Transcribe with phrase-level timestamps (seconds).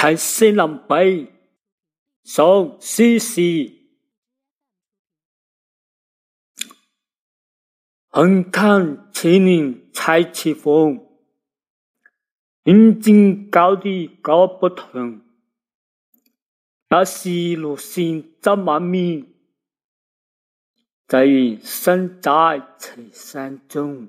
[0.00, 1.30] 看西林比
[2.22, 3.70] 送诗士
[8.08, 11.06] 横看千年才起风，
[12.62, 15.20] 人间高低各不同。
[16.88, 19.26] 那是路行走么面？
[21.06, 21.26] 在
[21.62, 24.08] 生在此山中。